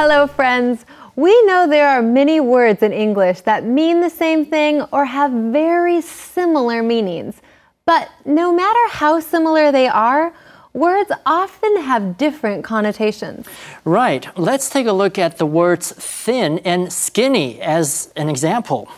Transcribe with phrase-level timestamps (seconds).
[0.00, 0.86] Hello, friends.
[1.16, 5.32] We know there are many words in English that mean the same thing or have
[5.32, 7.42] very similar meanings.
[7.84, 10.32] But no matter how similar they are,
[10.72, 13.48] words often have different connotations.
[13.84, 14.24] Right.
[14.38, 18.88] Let's take a look at the words thin and skinny as an example.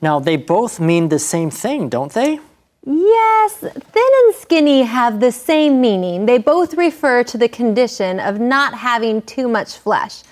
[0.00, 2.38] Now, they both mean the same thing, don't they?
[2.86, 6.26] Yes, thin and skinny have the same meaning.
[6.26, 10.22] They both refer to the condition of not having too much flesh.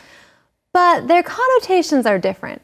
[0.73, 2.63] But their connotations are different.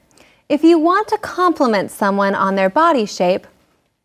[0.49, 3.47] If you want to compliment someone on their body shape,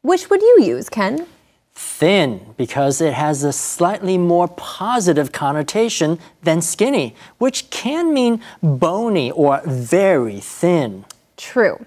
[0.02, 1.26] which would you use, Ken?
[1.74, 9.32] Thin, because it has a slightly more positive connotation than skinny, which can mean bony
[9.32, 11.06] or very thin.
[11.38, 11.86] True.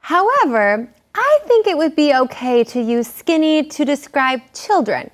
[0.00, 5.10] However, I think it would be okay to use skinny to describe children.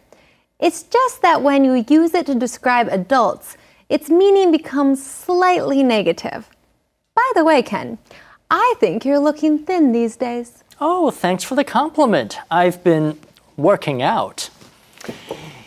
[0.59, 3.57] It's just that when you use it to describe adults,
[3.90, 6.44] its meaning becomes slightly negative.
[7.14, 7.98] By the way, Ken,
[8.50, 10.64] I think you're looking thin these days.
[10.80, 12.38] Oh, thanks for the compliment.
[12.50, 13.16] I've been
[13.58, 14.50] working out.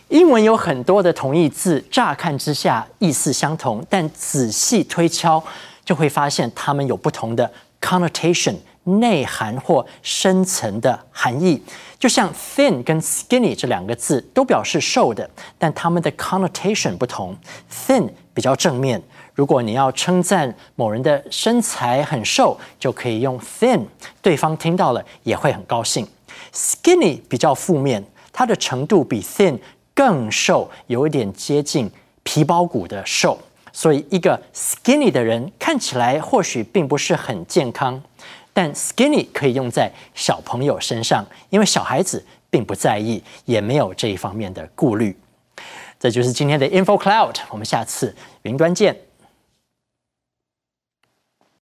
[0.09, 5.43] 英文有很多的同义字，乍看之下意思相同，但仔细推敲
[5.85, 11.62] 就会发现它们有不同的 connotation 内涵或深层的含义。
[12.00, 17.36] 就像 thin 跟 skinny 这两个字都表示瘦的，但它们的 connotation 不同。
[17.72, 19.02] thin 比较正面，
[19.34, 23.86] 如果你要称赞某人的身材很瘦，就可以用 thin，
[24.22, 26.08] 对方听到了也会很高兴。
[26.54, 29.60] skinny 比较负面，它的程度比 thin。
[29.96, 31.88] 更瘦，有一点接近
[32.24, 33.38] 皮包骨的瘦，
[33.72, 38.02] 所以一个 skinny 的人看起来或许并不是很健康，
[38.54, 45.18] 但 skinny 可以用在小朋友身上，因为小孩子并不在意，也没有这一方面的顾虑。
[46.00, 48.96] 这就是今天的 Info Cloud，我们下次云端见。